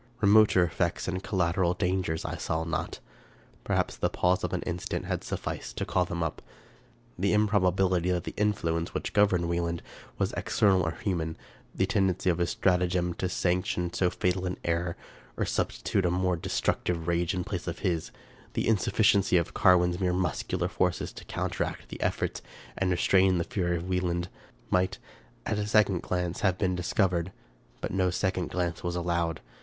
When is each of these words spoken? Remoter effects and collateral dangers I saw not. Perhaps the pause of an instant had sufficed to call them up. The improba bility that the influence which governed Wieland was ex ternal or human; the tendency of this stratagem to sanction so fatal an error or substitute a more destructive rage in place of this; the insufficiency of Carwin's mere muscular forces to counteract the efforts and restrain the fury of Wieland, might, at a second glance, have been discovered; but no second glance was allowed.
Remoter 0.19 0.63
effects 0.63 1.07
and 1.07 1.21
collateral 1.21 1.75
dangers 1.75 2.25
I 2.25 2.35
saw 2.35 2.63
not. 2.63 2.97
Perhaps 3.63 3.97
the 3.97 4.09
pause 4.09 4.43
of 4.43 4.51
an 4.51 4.63
instant 4.63 5.05
had 5.05 5.23
sufficed 5.23 5.77
to 5.77 5.85
call 5.85 6.05
them 6.05 6.23
up. 6.23 6.41
The 7.19 7.33
improba 7.35 7.71
bility 7.71 8.09
that 8.11 8.23
the 8.23 8.33
influence 8.35 8.95
which 8.95 9.13
governed 9.13 9.47
Wieland 9.47 9.83
was 10.17 10.33
ex 10.33 10.59
ternal 10.59 10.81
or 10.81 10.97
human; 11.03 11.37
the 11.75 11.85
tendency 11.85 12.31
of 12.31 12.37
this 12.37 12.49
stratagem 12.49 13.13
to 13.13 13.29
sanction 13.29 13.93
so 13.93 14.09
fatal 14.09 14.47
an 14.47 14.57
error 14.63 14.97
or 15.37 15.45
substitute 15.45 16.07
a 16.07 16.09
more 16.09 16.35
destructive 16.35 17.07
rage 17.07 17.35
in 17.35 17.43
place 17.43 17.67
of 17.67 17.81
this; 17.81 18.09
the 18.53 18.67
insufficiency 18.67 19.37
of 19.37 19.53
Carwin's 19.53 19.99
mere 19.99 20.13
muscular 20.13 20.67
forces 20.67 21.13
to 21.13 21.23
counteract 21.25 21.89
the 21.89 22.01
efforts 22.01 22.41
and 22.75 22.89
restrain 22.89 23.37
the 23.37 23.43
fury 23.43 23.77
of 23.77 23.87
Wieland, 23.87 24.29
might, 24.71 24.97
at 25.45 25.59
a 25.59 25.67
second 25.67 26.01
glance, 26.01 26.39
have 26.39 26.57
been 26.57 26.73
discovered; 26.75 27.31
but 27.81 27.91
no 27.91 28.09
second 28.09 28.49
glance 28.49 28.83
was 28.83 28.95
allowed. 28.95 29.41